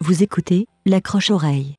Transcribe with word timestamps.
Vous 0.00 0.22
écoutez 0.22 0.66
l'accroche-oreille. 0.86 1.77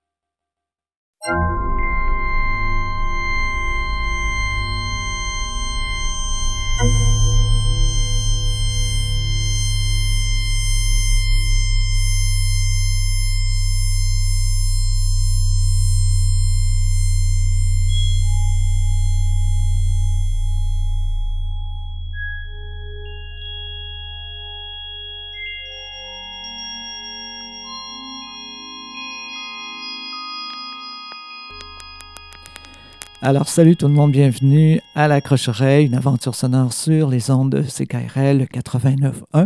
Alors, 33.29 33.47
salut 33.47 33.75
tout 33.75 33.87
le 33.87 33.93
monde, 33.93 34.11
bienvenue 34.11 34.81
à 34.95 35.07
la 35.07 35.19
une 35.19 35.93
aventure 35.93 36.33
sonore 36.33 36.73
sur 36.73 37.11
les 37.11 37.29
ondes 37.29 37.51
de 37.51 37.61
CKRL 37.61 38.47
89.1 38.51 39.45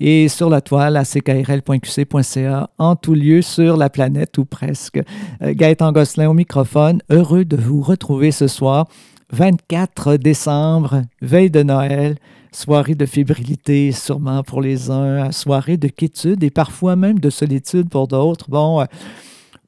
et 0.00 0.26
sur 0.26 0.50
la 0.50 0.60
toile 0.60 0.96
à 0.96 1.04
ckrl.qc.ca, 1.04 2.70
en 2.78 2.96
tout 2.96 3.14
lieu 3.14 3.40
sur 3.40 3.76
la 3.76 3.88
planète 3.88 4.36
ou 4.36 4.44
presque. 4.44 5.00
Euh, 5.42 5.54
Gaëtan 5.54 5.92
Gosselin 5.92 6.28
au 6.28 6.34
microphone, 6.34 7.02
heureux 7.08 7.44
de 7.44 7.56
vous 7.56 7.82
retrouver 7.82 8.32
ce 8.32 8.48
soir, 8.48 8.88
24 9.30 10.16
décembre, 10.16 11.02
veille 11.20 11.52
de 11.52 11.62
Noël, 11.62 12.16
soirée 12.50 12.96
de 12.96 13.06
fébrilité 13.06 13.92
sûrement 13.92 14.42
pour 14.42 14.60
les 14.60 14.90
uns, 14.90 15.30
soirée 15.30 15.76
de 15.76 15.86
quiétude 15.86 16.42
et 16.42 16.50
parfois 16.50 16.96
même 16.96 17.20
de 17.20 17.30
solitude 17.30 17.88
pour 17.88 18.08
d'autres. 18.08 18.50
Bon, 18.50 18.80
euh, 18.80 18.86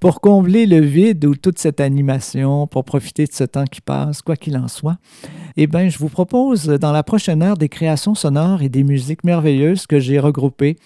pour 0.04 0.20
combler 0.20 0.66
le 0.66 0.80
vide 0.80 1.24
ou 1.24 1.34
toute 1.34 1.58
cette 1.58 1.80
animation, 1.80 2.66
pour 2.66 2.84
profiter 2.84 3.24
de 3.24 3.32
ce 3.32 3.44
temps 3.44 3.64
qui 3.64 3.80
passe, 3.80 4.20
quoi 4.20 4.36
qu'il 4.36 4.54
en 4.58 4.68
soit, 4.68 4.98
eh 5.56 5.66
bien, 5.66 5.88
je 5.88 5.96
vous 5.96 6.10
propose 6.10 6.66
dans 6.66 6.92
la 6.92 7.02
prochaine 7.02 7.42
heure 7.42 7.56
des 7.56 7.70
créations 7.70 8.14
sonores 8.14 8.60
et 8.60 8.68
des 8.68 8.84
musiques 8.84 9.24
merveilleuses 9.24 9.86
que 9.86 9.98
j'ai 10.00 10.18
regroupées 10.18 10.76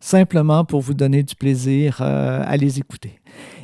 simplement 0.00 0.66
pour 0.66 0.82
vous 0.82 0.92
donner 0.92 1.22
du 1.22 1.34
plaisir 1.34 2.00
euh, 2.02 2.44
à 2.46 2.58
les 2.58 2.78
écouter. 2.78 3.18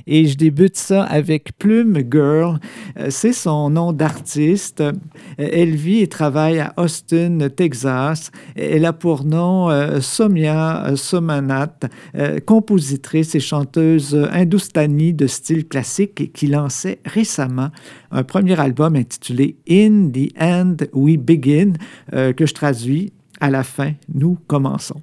Et 0.06 0.26
je 0.26 0.36
débute 0.36 0.76
ça 0.76 1.04
avec 1.04 1.56
Plume 1.58 1.98
Girl. 2.10 2.58
Euh, 2.98 3.08
c'est 3.10 3.32
son 3.32 3.70
nom 3.70 3.92
d'artiste. 3.92 4.80
Euh, 4.80 4.92
Elle 5.36 5.74
vit 5.74 6.00
et 6.00 6.08
travaille 6.08 6.60
à 6.60 6.72
Austin, 6.76 7.48
Texas. 7.54 8.30
Elle 8.56 8.84
a 8.84 8.92
pour 8.92 9.24
nom 9.24 9.70
euh, 9.70 10.00
Somia 10.00 10.92
Somanat, 10.96 11.78
euh, 12.16 12.40
compositrice 12.40 13.34
et 13.34 13.40
chanteuse 13.40 14.14
hindoustanie 14.32 15.14
de 15.14 15.26
style 15.26 15.66
classique 15.66 16.32
qui 16.32 16.46
lançait 16.46 17.00
récemment 17.04 17.70
un 18.10 18.22
premier 18.22 18.58
album 18.58 18.96
intitulé 18.96 19.56
In 19.68 20.10
the 20.10 20.30
End 20.40 20.76
We 20.92 21.16
Begin, 21.16 21.72
que 22.12 22.46
je 22.46 22.54
traduis 22.54 23.12
à 23.40 23.50
la 23.50 23.64
fin, 23.64 23.92
nous 24.12 24.38
commençons. 24.46 25.00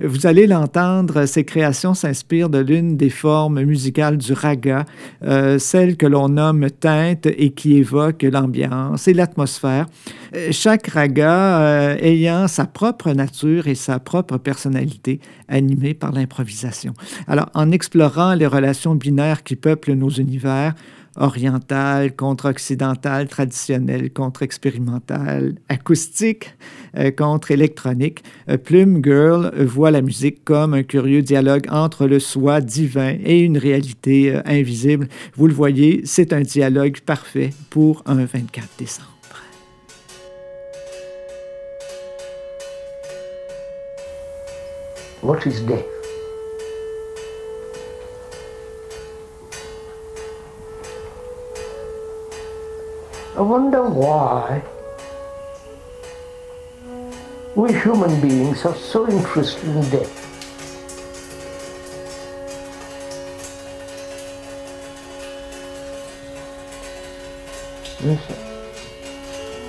Vous 0.00 0.26
allez 0.26 0.46
l'entendre, 0.46 1.24
ses 1.26 1.44
créations 1.44 1.94
s'inspirent 1.94 2.50
de 2.50 2.58
l'une 2.58 2.96
des 2.96 3.10
formes 3.10 3.62
musicales 3.62 4.18
du 4.18 4.32
raga, 4.32 4.84
euh, 5.22 5.58
celle 5.58 5.96
que 5.96 6.06
l'on 6.06 6.28
nomme 6.28 6.68
teinte 6.70 7.26
et 7.26 7.50
qui 7.50 7.76
évoque 7.76 8.22
l'ambiance 8.22 9.06
et 9.08 9.14
l'atmosphère. 9.14 9.86
Euh, 10.34 10.48
Chaque 10.50 10.88
raga 10.88 11.60
euh, 11.60 11.96
ayant 12.00 12.48
sa 12.48 12.66
propre 12.66 13.12
nature 13.12 13.68
et 13.68 13.74
sa 13.74 13.98
propre 14.00 14.36
personnalité, 14.38 15.20
animée 15.48 15.94
par 15.94 16.12
l'improvisation. 16.12 16.92
Alors, 17.28 17.50
en 17.54 17.70
explorant 17.70 18.34
les 18.34 18.46
relations 18.46 18.94
binaires 18.96 19.44
qui 19.44 19.56
peuplent 19.56 19.92
nos 19.92 20.10
univers, 20.10 20.74
oriental 21.16 22.14
contre 22.16 22.50
occidental, 22.50 23.28
traditionnel 23.28 24.12
contre 24.12 24.42
expérimental, 24.42 25.54
acoustique 25.68 26.54
contre 27.16 27.50
électronique. 27.50 28.22
Euh, 28.48 28.56
Plume 28.56 29.02
Girl 29.02 29.52
voit 29.56 29.90
la 29.90 30.02
musique 30.02 30.44
comme 30.44 30.74
un 30.74 30.82
curieux 30.82 31.22
dialogue 31.22 31.66
entre 31.70 32.06
le 32.06 32.18
soi 32.18 32.60
divin 32.60 33.16
et 33.24 33.40
une 33.40 33.58
réalité 33.58 34.34
euh, 34.34 34.42
invisible. 34.44 35.08
Vous 35.36 35.46
le 35.46 35.54
voyez, 35.54 36.02
c'est 36.04 36.32
un 36.32 36.42
dialogue 36.42 37.00
parfait 37.00 37.50
pour 37.70 38.02
un 38.06 38.24
24 38.24 38.68
décembre. 38.78 39.08
What 45.22 45.46
is 45.46 45.60
death? 45.66 45.86
I 53.36 53.40
wonder 53.40 53.82
why 53.82 54.62
we 57.56 57.72
human 57.72 58.20
beings 58.20 58.64
are 58.64 58.74
so 58.74 59.08
interested 59.08 59.68
in 59.68 59.88
death. 59.90 60.22
Yes. 68.02 68.20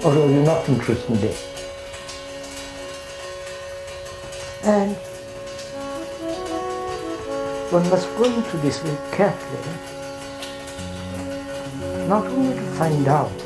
Or 0.04 0.12
are 0.14 0.32
you 0.32 0.42
not 0.42 0.68
interested 0.68 1.12
in 1.12 1.22
death? 1.22 1.52
And 4.64 4.96
one 7.72 7.88
must 7.92 8.08
go 8.18 8.24
into 8.24 8.58
this 8.58 8.80
very 8.80 8.98
carefully, 9.16 9.60
not 12.08 12.26
only 12.26 12.56
to 12.56 12.62
find 12.78 13.08
out 13.08 13.45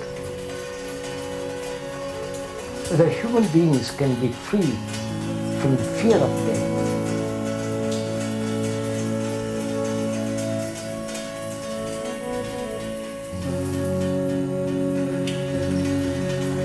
whether 2.90 3.08
human 3.08 3.48
beings 3.50 3.92
can 3.92 4.20
be 4.20 4.30
free 4.30 4.74
from 5.62 5.76
the 5.76 5.84
fear 6.02 6.18
of 6.18 6.32
death. 6.48 6.66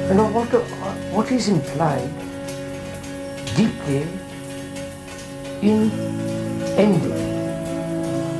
You 0.08 0.14
know 0.14 0.30
what, 0.32 0.48
what 1.12 1.30
is 1.30 1.48
implied 1.48 2.08
deeply 3.54 4.08
in 5.60 5.90
ending, 6.78 7.20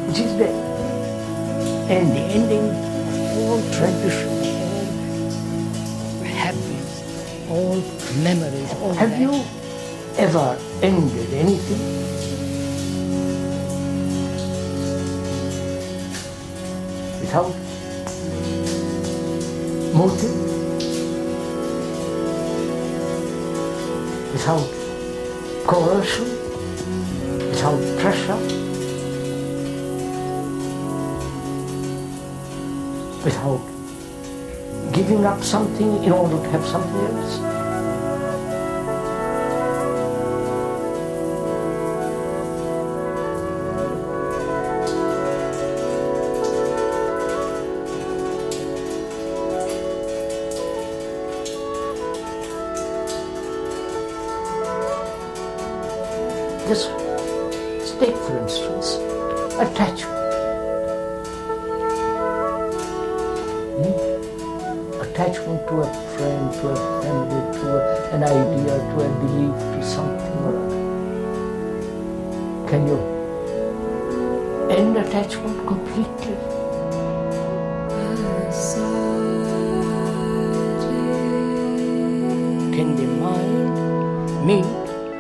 which 0.06 0.20
is 0.20 0.36
the 0.38 0.48
end, 1.92 2.12
the 2.16 2.24
ending, 2.32 2.66
of 2.70 3.38
all 3.38 3.60
tradition, 3.72 4.33
all 7.54 7.76
memories, 8.22 8.70
all 8.82 8.92
Have 8.94 9.10
that. 9.10 9.20
you 9.20 9.32
ever 10.18 10.58
ended 10.82 11.32
anything? 11.32 11.82
Without 17.20 17.54
motive? 19.94 20.36
Without 24.32 24.68
coercion? 25.66 26.28
Without 27.50 27.80
pressure? 28.00 28.40
Without 33.24 33.73
giving 35.06 35.26
up 35.26 35.42
something 35.42 36.02
in 36.02 36.12
order 36.12 36.42
to 36.42 36.48
have 36.48 36.64
something 36.64 36.96
else? 36.96 37.53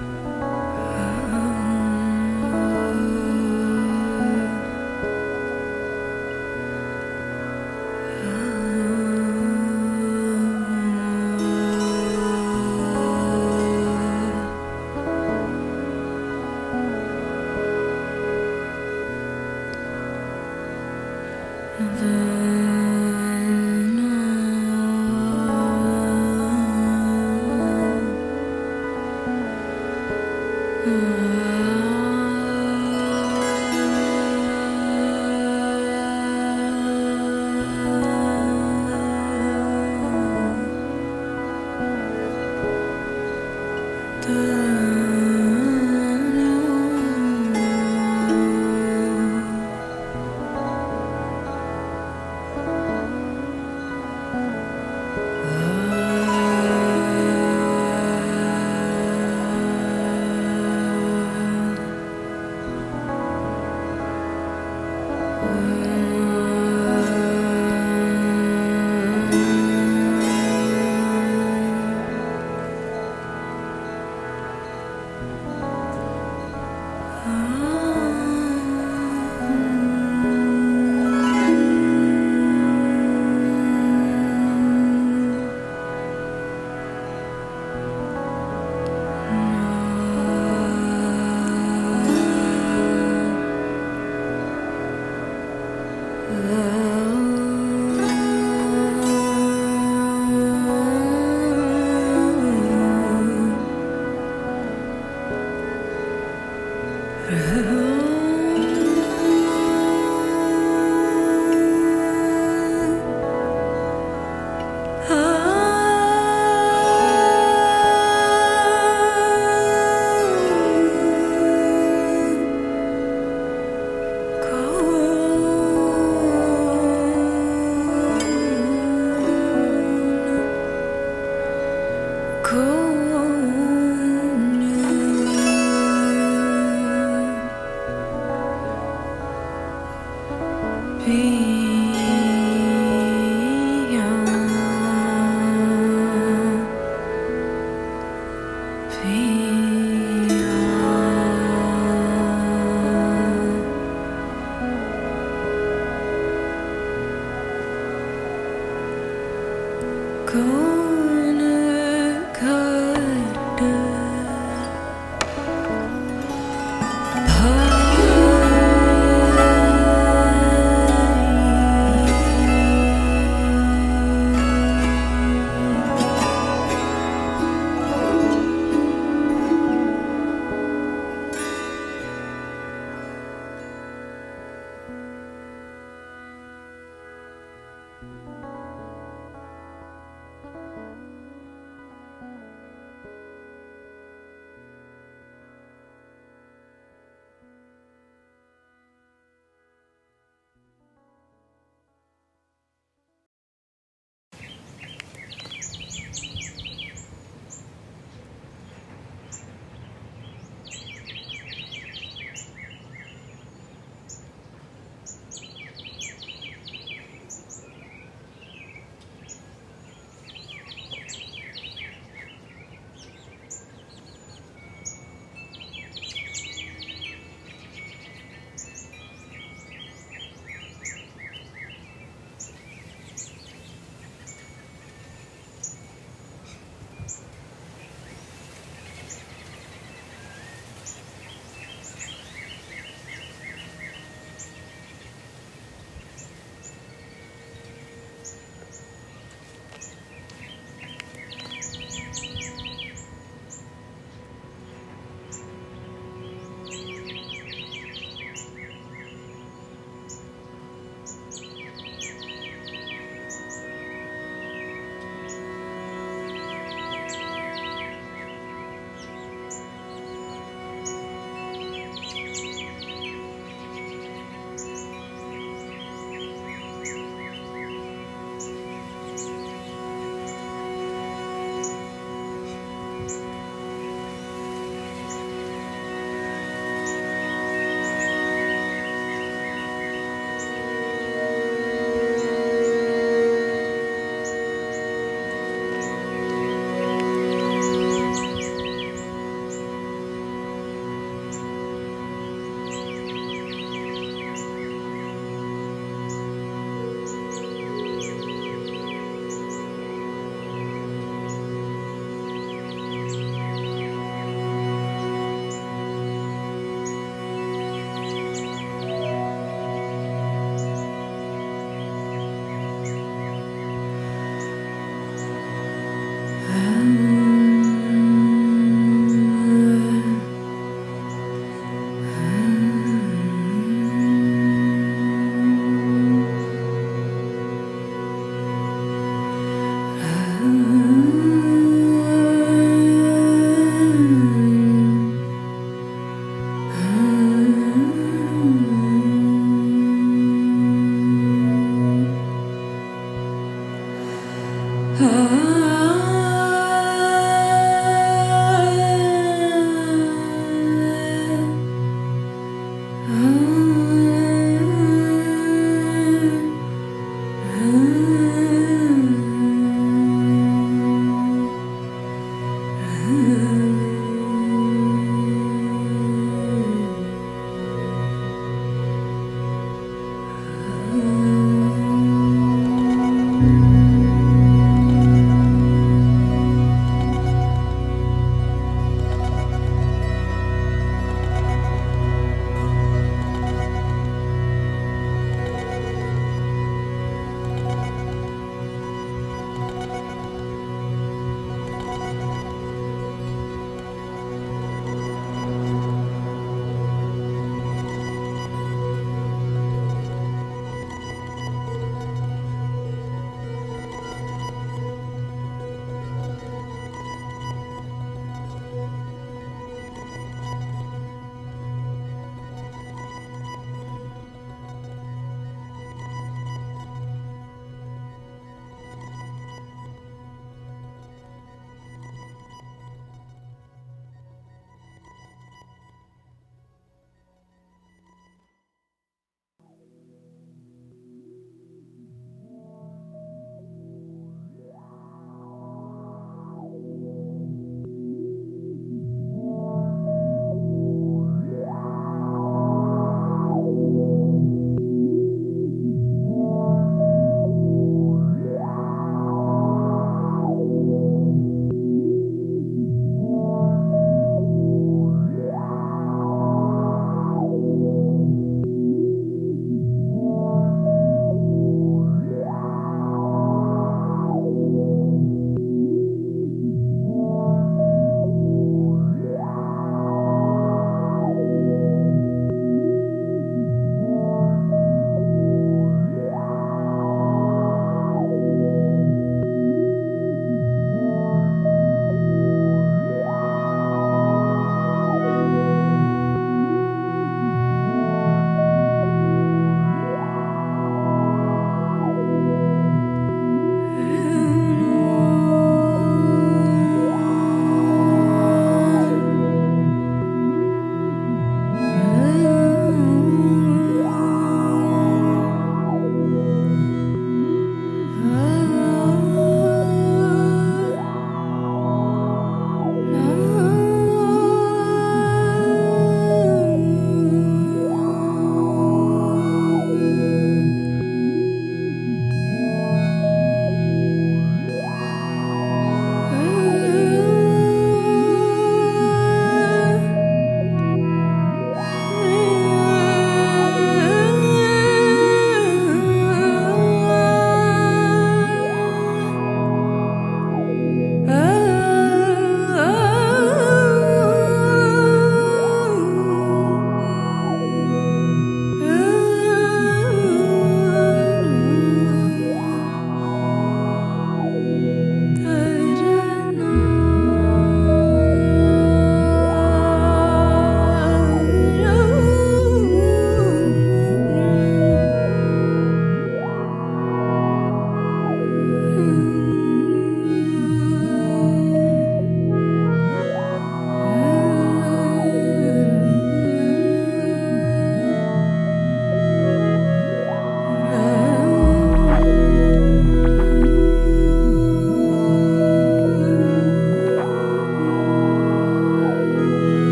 了。 0.00 0.39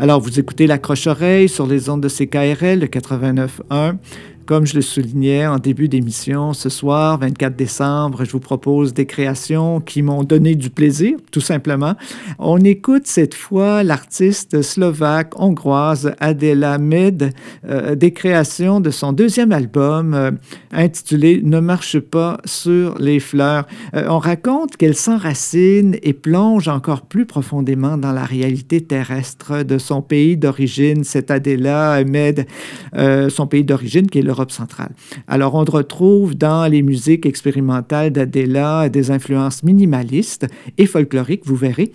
Alors, 0.00 0.20
vous 0.20 0.38
écoutez 0.38 0.68
l'accroche-oreille 0.68 1.48
sur 1.48 1.66
les 1.66 1.90
ondes 1.90 2.00
de 2.00 2.08
CKRL, 2.08 2.78
le 2.78 2.86
89.1. 2.86 3.96
Comme 4.48 4.64
je 4.64 4.76
le 4.76 4.80
soulignais 4.80 5.46
en 5.46 5.58
début 5.58 5.88
d'émission, 5.88 6.54
ce 6.54 6.70
soir, 6.70 7.18
24 7.18 7.54
décembre, 7.54 8.24
je 8.24 8.32
vous 8.32 8.40
propose 8.40 8.94
des 8.94 9.04
créations 9.04 9.82
qui 9.82 10.00
m'ont 10.00 10.24
donné 10.24 10.54
du 10.54 10.70
plaisir, 10.70 11.18
tout 11.30 11.42
simplement. 11.42 11.96
On 12.38 12.56
écoute 12.56 13.06
cette 13.06 13.34
fois 13.34 13.82
l'artiste 13.82 14.62
slovaque 14.62 15.38
hongroise 15.38 16.14
Adela 16.18 16.78
Med, 16.78 17.34
euh, 17.68 17.94
des 17.94 18.14
créations 18.14 18.80
de 18.80 18.88
son 18.88 19.12
deuxième 19.12 19.52
album 19.52 20.14
euh, 20.14 20.30
intitulé 20.72 21.42
Ne 21.44 21.60
marche 21.60 21.98
pas 21.98 22.40
sur 22.46 22.96
les 22.98 23.20
fleurs. 23.20 23.66
Euh, 23.94 24.06
on 24.08 24.18
raconte 24.18 24.78
qu'elle 24.78 24.96
s'enracine 24.96 25.98
et 26.02 26.14
plonge 26.14 26.68
encore 26.68 27.02
plus 27.02 27.26
profondément 27.26 27.98
dans 27.98 28.12
la 28.12 28.24
réalité 28.24 28.80
terrestre 28.80 29.62
de 29.62 29.76
son 29.76 30.00
pays 30.00 30.38
d'origine, 30.38 31.04
cette 31.04 31.30
Adela 31.30 32.02
Med, 32.04 32.46
son 33.28 33.46
pays 33.46 33.64
d'origine 33.64 34.08
qui 34.08 34.20
est 34.20 34.22
le 34.22 34.37
centrale. 34.50 34.92
Alors, 35.26 35.54
on 35.54 35.64
retrouve 35.64 36.36
dans 36.36 36.70
les 36.70 36.82
musiques 36.82 37.26
expérimentales 37.26 38.10
d'Adela 38.10 38.88
des 38.88 39.10
influences 39.10 39.62
minimalistes 39.62 40.46
et 40.76 40.86
folkloriques, 40.86 41.44
vous 41.44 41.56
verrez. 41.56 41.92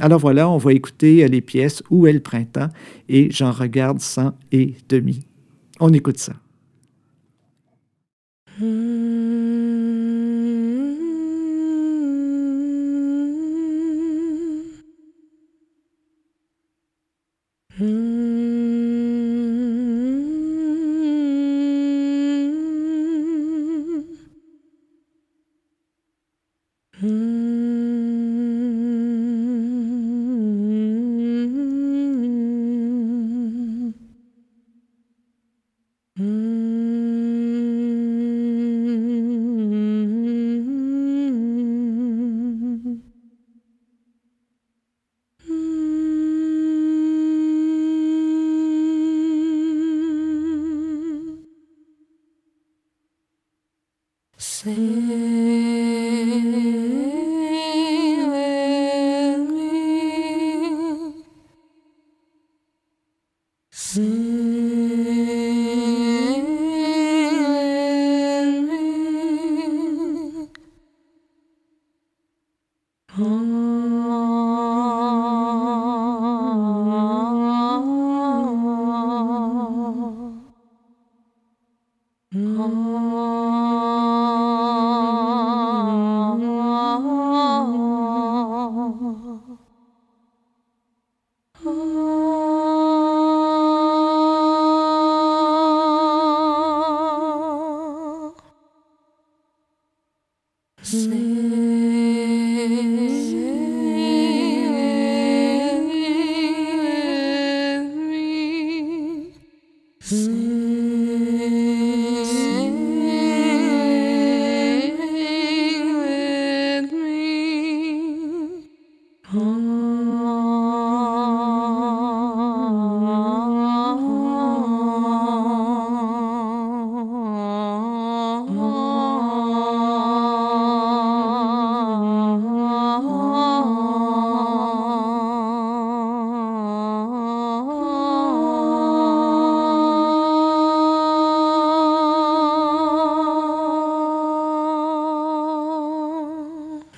Alors 0.00 0.20
voilà, 0.20 0.48
on 0.48 0.58
va 0.58 0.72
écouter 0.72 1.26
les 1.28 1.40
pièces 1.40 1.82
Où 1.90 2.06
est 2.06 2.12
le 2.12 2.20
printemps 2.20 2.68
et 3.08 3.30
J'en 3.30 3.52
regarde 3.52 4.00
cent 4.00 4.32
et 4.52 4.74
demi. 4.88 5.26
On 5.80 5.92
écoute 5.92 6.18
ça. 6.18 6.34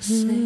say. 0.06 0.45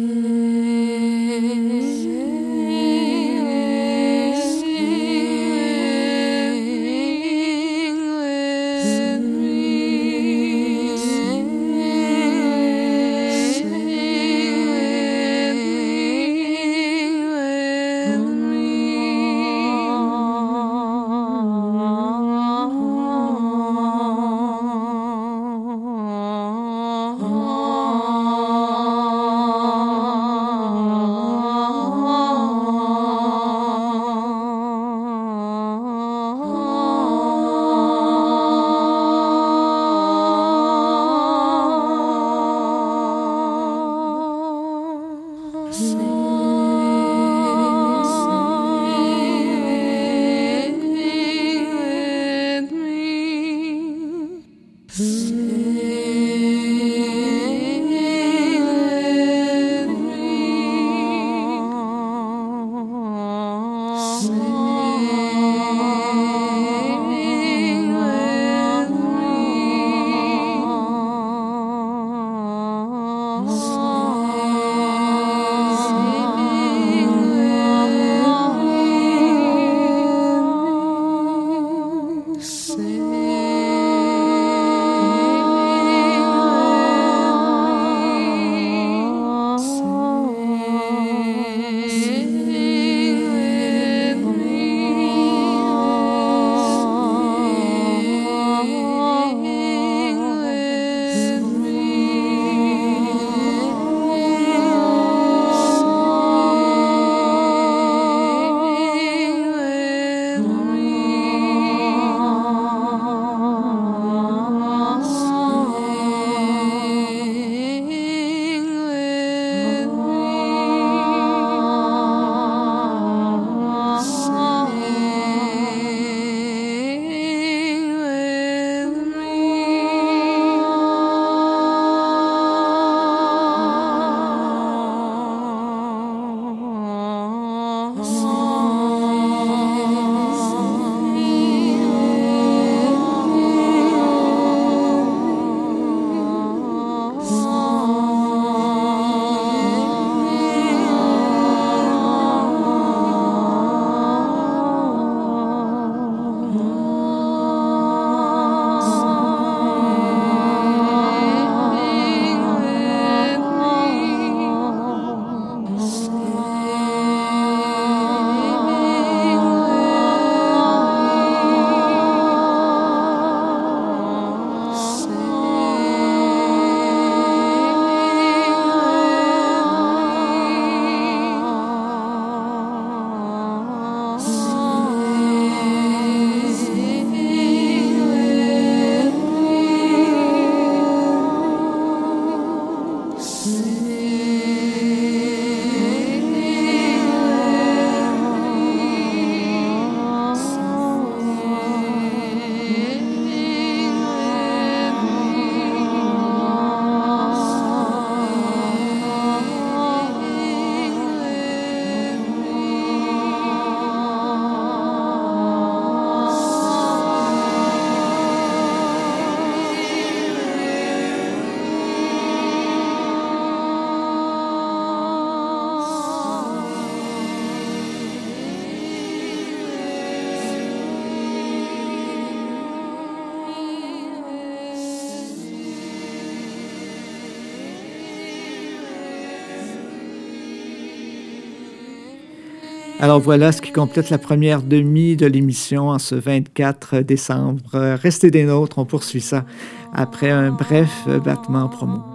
Alors 243.01 243.19
voilà 243.19 243.51
ce 243.51 243.63
qui 243.63 243.71
complète 243.71 244.11
la 244.11 244.19
première 244.19 244.61
demi 244.61 245.15
de 245.15 245.25
l'émission 245.25 245.89
en 245.89 245.97
ce 245.97 246.13
24 246.13 246.99
décembre. 246.99 247.63
Restez 247.73 248.29
des 248.29 248.43
nôtres, 248.43 248.77
on 248.77 248.85
poursuit 248.85 249.21
ça 249.21 249.43
après 249.91 250.29
un 250.29 250.51
bref 250.51 251.07
battement 251.25 251.67
promo. 251.67 252.10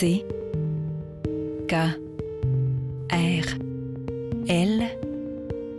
C 0.00 0.24
K 1.66 1.74
R 3.10 3.46
L 4.46 4.84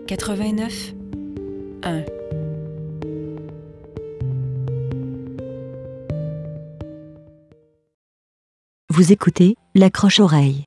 89 0.07 0.93
1 1.83 2.03
Vous 8.89 9.13
écoutez 9.13 9.55
l'accroche-oreille. 9.73 10.65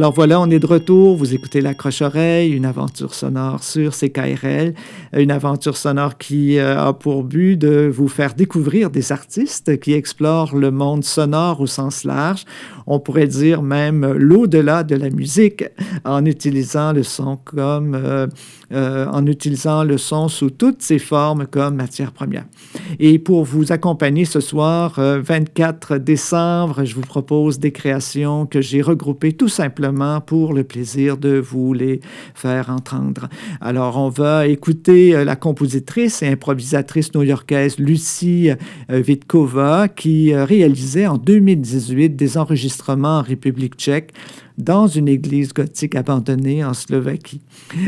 Alors 0.00 0.14
voilà, 0.14 0.40
on 0.40 0.48
est 0.48 0.58
de 0.58 0.66
retour. 0.66 1.14
Vous 1.14 1.34
écoutez 1.34 1.60
l'accroche-oreille, 1.60 2.52
une 2.52 2.64
aventure 2.64 3.12
sonore 3.12 3.62
sur 3.62 3.92
CKRL, 3.94 4.72
une 5.12 5.30
aventure 5.30 5.76
sonore 5.76 6.16
qui 6.16 6.56
euh, 6.56 6.88
a 6.88 6.94
pour 6.94 7.22
but 7.22 7.58
de 7.58 7.92
vous 7.94 8.08
faire 8.08 8.32
découvrir 8.32 8.88
des 8.88 9.12
artistes 9.12 9.78
qui 9.78 9.92
explorent 9.92 10.56
le 10.56 10.70
monde 10.70 11.04
sonore 11.04 11.60
au 11.60 11.66
sens 11.66 12.04
large. 12.04 12.46
On 12.86 12.98
pourrait 12.98 13.26
dire 13.26 13.60
même 13.60 14.10
l'au-delà 14.14 14.84
de 14.84 14.96
la 14.96 15.10
musique 15.10 15.64
en 16.06 16.24
utilisant 16.24 16.94
le 16.94 17.02
son 17.02 17.36
comme 17.36 17.94
euh, 17.94 18.26
euh, 18.72 19.06
en 19.06 19.26
utilisant 19.26 19.84
le 19.84 19.98
son 19.98 20.28
sous 20.28 20.48
toutes 20.48 20.80
ses 20.80 20.98
formes 20.98 21.46
comme 21.46 21.74
matière 21.74 22.12
première. 22.12 22.46
Et 23.00 23.18
pour 23.18 23.44
vous 23.44 23.70
accompagner 23.70 24.24
ce 24.24 24.40
soir, 24.40 24.94
24 24.98 25.98
décembre, 25.98 26.84
je 26.84 26.94
vous 26.94 27.02
propose 27.02 27.58
des 27.58 27.72
créations 27.72 28.46
que 28.46 28.62
j'ai 28.62 28.80
regroupées 28.80 29.32
tout 29.32 29.48
simplement 29.48 29.89
pour 30.26 30.52
le 30.52 30.64
plaisir 30.64 31.16
de 31.16 31.38
vous 31.38 31.72
les 31.72 32.00
faire 32.34 32.70
entendre. 32.70 33.28
Alors, 33.60 33.98
on 33.98 34.08
va 34.08 34.46
écouter 34.46 35.14
euh, 35.14 35.24
la 35.24 35.36
compositrice 35.36 36.22
et 36.22 36.28
improvisatrice 36.28 37.14
new-yorkaise 37.14 37.78
Lucie 37.78 38.50
euh, 38.90 39.00
Vitkova 39.00 39.88
qui 39.88 40.32
euh, 40.32 40.44
réalisait 40.44 41.06
en 41.06 41.16
2018 41.16 42.10
des 42.10 42.38
enregistrements 42.38 43.18
en 43.18 43.22
République 43.22 43.74
tchèque 43.76 44.12
dans 44.58 44.86
une 44.86 45.08
église 45.08 45.54
gothique 45.54 45.94
abandonnée 45.94 46.62
en 46.64 46.74
Slovaquie. 46.74 47.40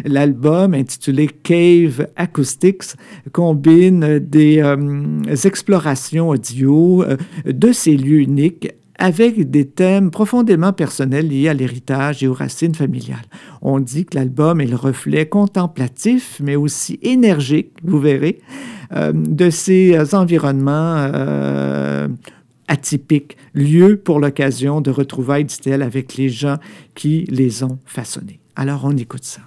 L'album 0.04 0.72
intitulé 0.74 1.28
Cave 1.28 2.08
Acoustics 2.16 2.94
combine 3.32 4.18
des 4.18 4.62
explorations 5.44 6.30
audio 6.30 7.04
de 7.44 7.72
ces 7.72 7.94
lieux 7.94 8.20
uniques 8.20 8.72
avec 9.02 9.50
des 9.50 9.66
thèmes 9.66 10.12
profondément 10.12 10.72
personnels 10.72 11.26
liés 11.26 11.48
à 11.48 11.54
l'héritage 11.54 12.22
et 12.22 12.28
aux 12.28 12.32
racines 12.32 12.76
familiales. 12.76 13.24
On 13.60 13.80
dit 13.80 14.04
que 14.04 14.16
l'album 14.16 14.60
est 14.60 14.66
le 14.66 14.76
reflet 14.76 15.26
contemplatif, 15.26 16.40
mais 16.40 16.54
aussi 16.54 17.00
énergique, 17.02 17.72
vous 17.82 17.98
verrez, 17.98 18.38
euh, 18.94 19.10
de 19.12 19.50
ces 19.50 20.14
environnements 20.14 21.08
euh, 21.12 22.06
atypiques, 22.68 23.36
lieu 23.54 23.96
pour 23.96 24.20
l'occasion 24.20 24.80
de 24.80 24.92
retrouvailles, 24.92 25.46
dit-elle, 25.46 25.82
avec 25.82 26.14
les 26.14 26.28
gens 26.28 26.58
qui 26.94 27.24
les 27.24 27.64
ont 27.64 27.80
façonnés. 27.84 28.38
Alors 28.54 28.82
on 28.84 28.96
écoute 28.96 29.24
ça. 29.24 29.40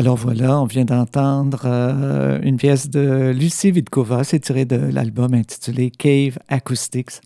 Alors 0.00 0.16
voilà, 0.16 0.58
on 0.58 0.64
vient 0.64 0.86
d'entendre 0.86 1.64
euh, 1.66 2.38
une 2.42 2.56
pièce 2.56 2.88
de 2.88 3.34
Lucie 3.36 3.70
Vidkova, 3.70 4.24
c'est 4.24 4.40
tiré 4.40 4.64
de 4.64 4.76
l'album 4.76 5.34
intitulé 5.34 5.90
Cave 5.90 6.38
Acoustics. 6.48 7.20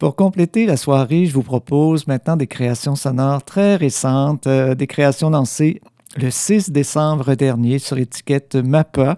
Pour 0.00 0.16
compléter 0.16 0.66
la 0.66 0.76
soirée, 0.76 1.26
je 1.26 1.32
vous 1.32 1.44
propose 1.44 2.08
maintenant 2.08 2.36
des 2.36 2.48
créations 2.48 2.96
sonores 2.96 3.44
très 3.44 3.76
récentes, 3.76 4.48
euh, 4.48 4.74
des 4.74 4.88
créations 4.88 5.30
lancées 5.30 5.80
le 6.16 6.32
6 6.32 6.72
décembre 6.72 7.36
dernier 7.36 7.78
sur 7.78 7.96
étiquette 7.96 8.56
MAPA. 8.56 9.14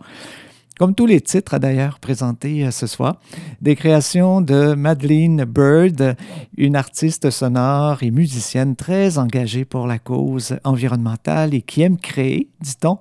Comme 0.78 0.94
tous 0.94 1.06
les 1.06 1.22
titres 1.22 1.58
d'ailleurs 1.58 1.98
présentés 1.98 2.66
euh, 2.66 2.70
ce 2.70 2.86
soir, 2.86 3.16
des 3.66 3.74
créations 3.74 4.42
de 4.42 4.74
Madeleine 4.74 5.44
Bird, 5.44 6.14
une 6.56 6.76
artiste 6.76 7.30
sonore 7.30 8.04
et 8.04 8.12
musicienne 8.12 8.76
très 8.76 9.18
engagée 9.18 9.64
pour 9.64 9.88
la 9.88 9.98
cause 9.98 10.56
environnementale 10.62 11.52
et 11.52 11.62
qui 11.62 11.82
aime 11.82 11.98
créer, 11.98 12.48
dit-on, 12.60 12.98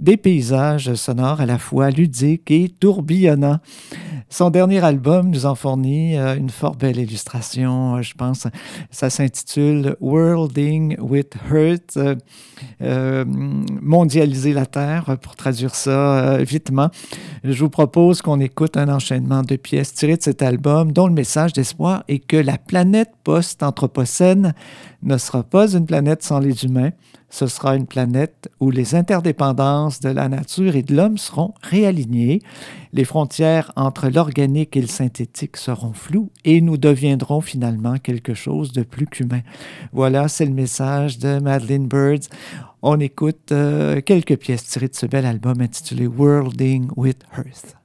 des 0.00 0.16
paysages 0.16 0.94
sonores 0.94 1.40
à 1.40 1.46
la 1.46 1.58
fois 1.58 1.90
ludiques 1.90 2.50
et 2.50 2.70
tourbillonnants. 2.70 3.60
Son 4.32 4.50
dernier 4.50 4.78
album 4.84 5.28
nous 5.28 5.44
en 5.44 5.56
fournit 5.56 6.16
euh, 6.16 6.36
une 6.36 6.50
fort 6.50 6.76
belle 6.76 6.98
illustration, 6.98 7.96
euh, 7.96 8.02
je 8.02 8.14
pense. 8.14 8.46
Ça 8.92 9.10
s'intitule 9.10 9.96
Worlding 10.00 10.96
with 11.00 11.34
Hurt, 11.50 11.98
euh, 12.80 13.24
mondialiser 13.26 14.52
la 14.52 14.66
Terre, 14.66 15.18
pour 15.20 15.34
traduire 15.34 15.74
ça 15.74 16.38
vitement. 16.44 16.90
Je 17.42 17.58
vous 17.58 17.70
propose 17.70 18.22
qu'on 18.22 18.38
écoute 18.38 18.76
un 18.76 18.88
enchaînement 18.88 19.42
de 19.42 19.56
pièces 19.56 19.94
tirées 19.94 20.16
de 20.16 20.22
cet 20.22 20.42
album 20.42 20.92
dont 20.92 21.08
le 21.08 21.12
message 21.12 21.52
d'espoir 21.52 22.04
est 22.06 22.20
que 22.20 22.36
la 22.36 22.56
planète 22.56 23.10
post-anthropocène 23.24 24.54
ne 25.02 25.18
sera 25.18 25.42
pas 25.42 25.72
une 25.72 25.86
planète 25.86 26.22
sans 26.22 26.38
les 26.38 26.64
humains, 26.64 26.90
ce 27.30 27.46
sera 27.46 27.76
une 27.76 27.86
planète 27.86 28.50
où 28.58 28.70
les 28.70 28.94
interdépendances 28.94 30.00
de 30.00 30.10
la 30.10 30.28
nature 30.28 30.76
et 30.76 30.82
de 30.82 30.94
l'homme 30.94 31.16
seront 31.16 31.54
réalignées, 31.62 32.42
les 32.92 33.04
frontières 33.04 33.72
entre 33.76 34.08
l'organique 34.08 34.76
et 34.76 34.80
le 34.80 34.88
synthétique 34.88 35.56
seront 35.56 35.92
floues 35.92 36.30
et 36.44 36.60
nous 36.60 36.76
deviendrons 36.76 37.40
finalement 37.40 37.98
quelque 37.98 38.34
chose 38.34 38.72
de 38.72 38.82
plus 38.82 39.06
qu'humain. 39.06 39.42
Voilà, 39.92 40.28
c'est 40.28 40.46
le 40.46 40.52
message 40.52 41.18
de 41.18 41.38
Madeleine 41.38 41.86
Birds. 41.86 42.28
On 42.82 42.98
écoute 42.98 43.52
euh, 43.52 44.00
quelques 44.00 44.36
pièces 44.36 44.64
tirées 44.64 44.88
de 44.88 44.96
ce 44.96 45.06
bel 45.06 45.24
album 45.24 45.60
intitulé 45.60 46.06
Worlding 46.06 46.88
with 46.96 47.22
Earth. 47.36 47.79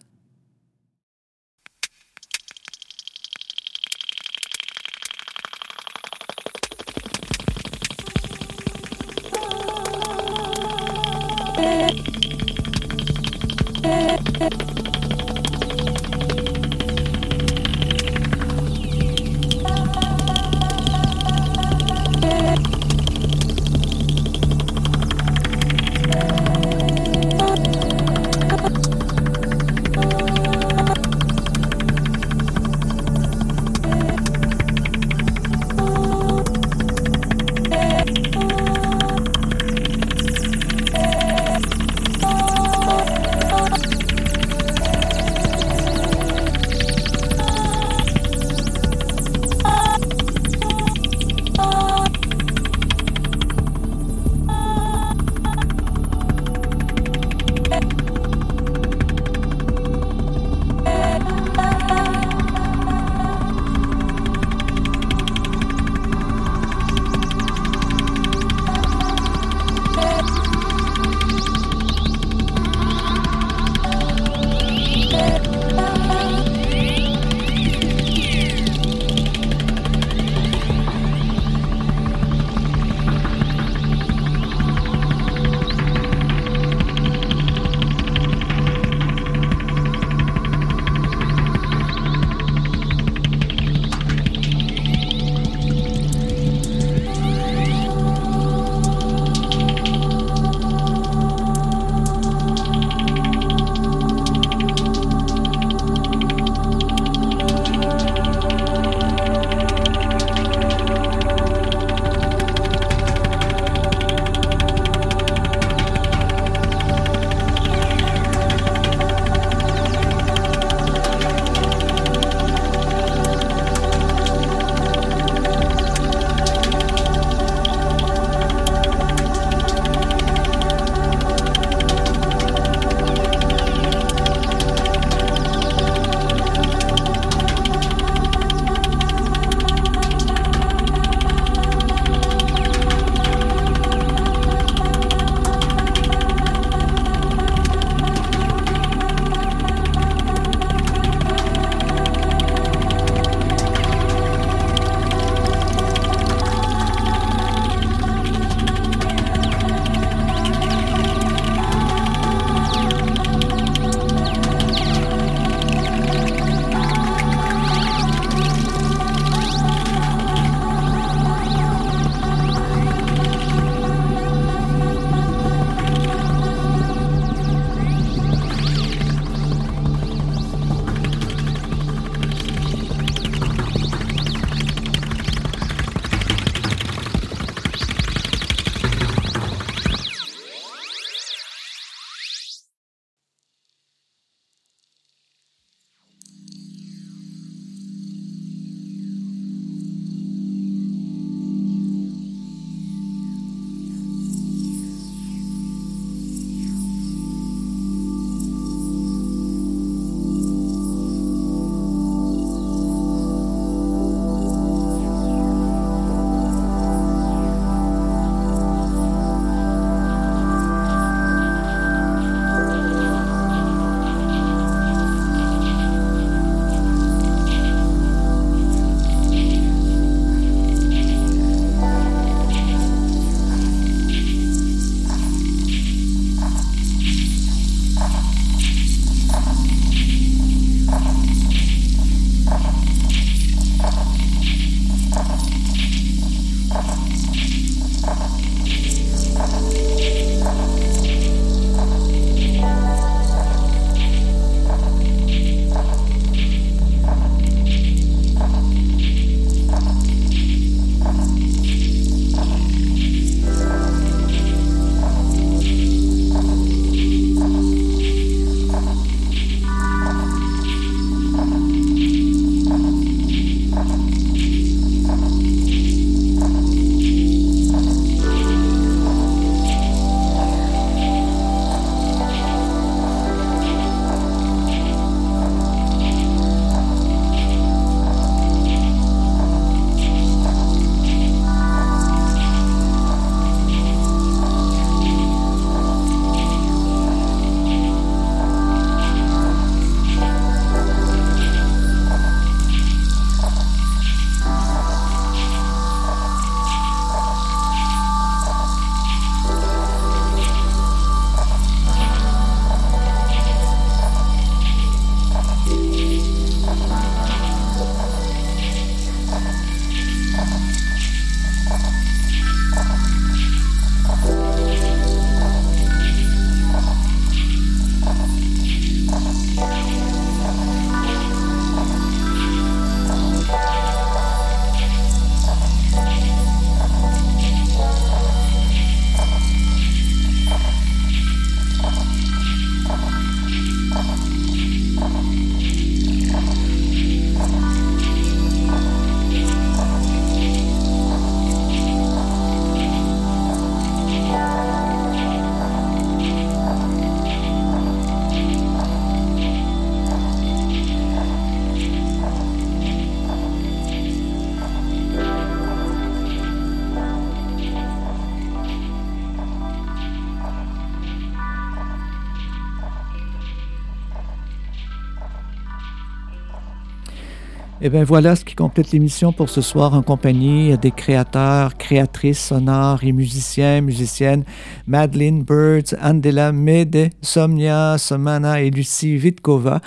Et 377.82 377.89
bien 377.89 378.05
voilà 378.05 378.38
ce 378.38 378.45
qui 378.45 378.55
complète 378.55 378.91
l'émission 378.91 379.34
pour 379.34 379.49
ce 379.49 379.59
soir 379.59 379.93
en 379.95 380.01
compagnie 380.01 380.78
des 380.78 380.91
créateurs, 380.91 381.76
créatrices 381.78 382.39
sonores 382.39 383.03
et 383.03 383.11
musiciens, 383.11 383.82
musiciennes 383.82 384.45
Madeline 384.88 385.43
Birds, 385.43 385.93
Andela 386.01 386.53
Mede, 386.53 387.09
Somnia, 387.21 387.97
Somana 387.97 388.61
et 388.61 388.69
Lucie 388.69 389.17
Vitkova. 389.17 389.82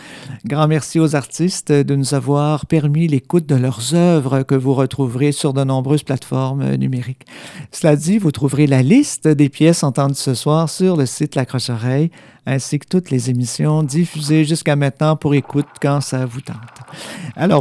Grand 0.44 0.68
merci 0.68 1.00
aux 1.00 1.16
artistes 1.16 1.72
de 1.72 1.96
nous 1.96 2.12
avoir 2.12 2.66
permis 2.66 3.08
l'écoute 3.08 3.46
de 3.46 3.54
leurs 3.54 3.94
œuvres 3.94 4.42
que 4.42 4.54
vous 4.54 4.74
retrouverez 4.74 5.32
sur 5.32 5.54
de 5.54 5.64
nombreuses 5.64 6.02
plateformes 6.02 6.74
numériques. 6.74 7.24
Cela 7.72 7.96
dit, 7.96 8.18
vous 8.18 8.32
trouverez 8.32 8.66
la 8.66 8.82
liste 8.82 9.28
des 9.28 9.48
pièces 9.48 9.82
entendues 9.82 10.14
ce 10.14 10.34
soir 10.34 10.68
sur 10.68 10.94
le 10.94 11.06
site 11.06 11.36
La 11.36 11.46
Croche-Oreille 11.46 12.10
ainsi 12.48 12.78
que 12.78 12.86
toutes 12.88 13.10
les 13.10 13.28
émissions 13.28 13.82
diffusées 13.82 14.44
jusqu'à 14.44 14.74
maintenant 14.74 15.16
pour 15.16 15.34
écoute 15.34 15.66
quand 15.82 16.00
ça 16.00 16.24
vous 16.24 16.40
tente. 16.40 16.56
Alors 17.36 17.60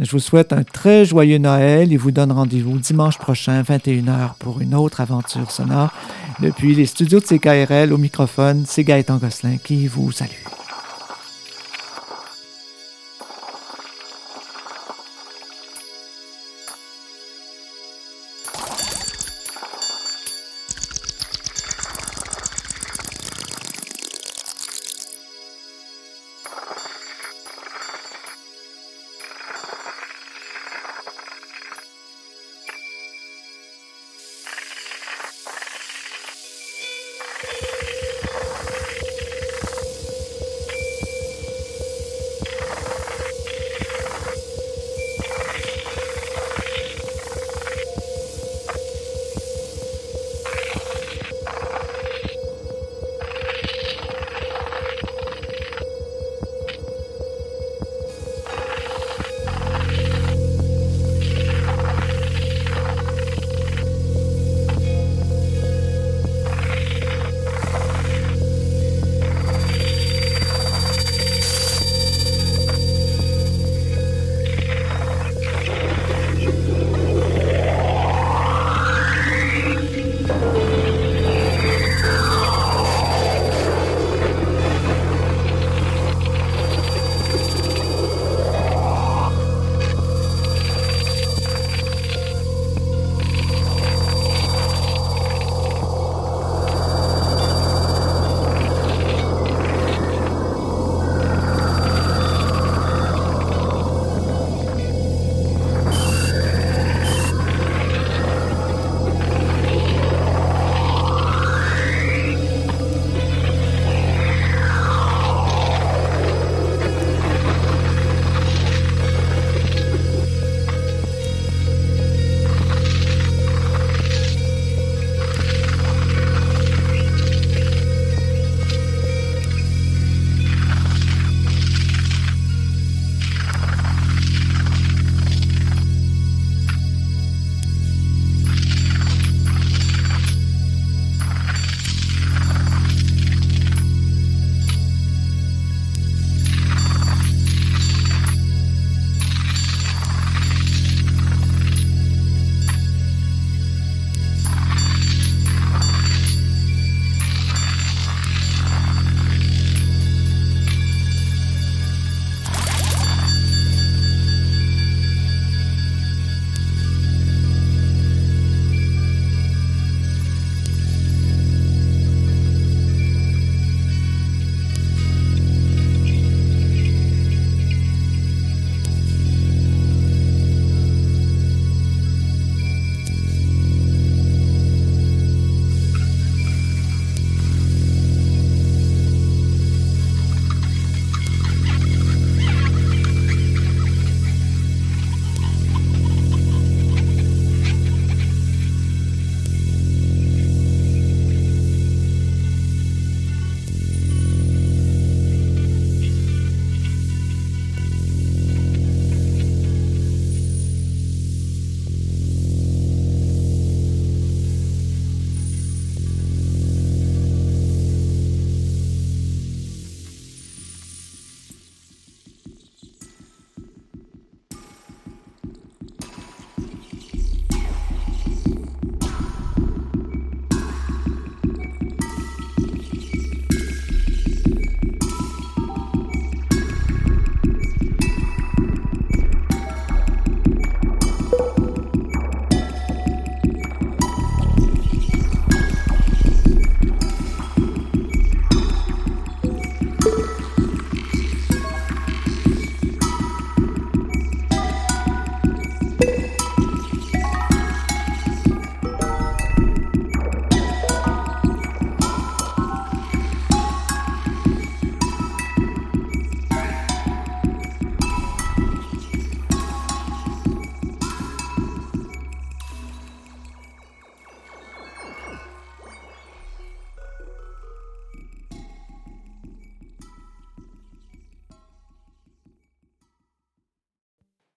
je 0.00 0.10
vous 0.10 0.18
souhaite 0.18 0.52
un 0.52 0.62
très 0.62 1.04
joyeux 1.04 1.38
Noël 1.38 1.92
et 1.92 1.96
vous 1.96 2.10
donne 2.10 2.32
rendez-vous 2.32 2.78
dimanche 2.78 3.18
prochain, 3.18 3.62
21h, 3.62 4.34
pour 4.38 4.60
une 4.60 4.74
autre 4.74 5.00
aventure 5.00 5.50
sonore. 5.50 5.92
Depuis 6.40 6.74
les 6.74 6.86
studios 6.86 7.20
de 7.20 7.24
CKRL 7.24 7.92
au 7.92 7.98
microphone, 7.98 8.64
c'est 8.66 8.84
Gaëtan 8.84 9.18
Gosselin 9.18 9.56
qui 9.62 9.86
vous 9.86 10.12
salue. 10.12 10.63